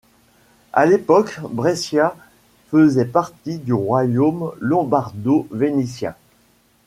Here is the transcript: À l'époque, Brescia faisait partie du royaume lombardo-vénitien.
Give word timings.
À 0.73 0.87
l'époque, 0.87 1.37
Brescia 1.51 2.15
faisait 2.71 3.05
partie 3.05 3.59
du 3.59 3.71
royaume 3.71 4.51
lombardo-vénitien. 4.59 6.15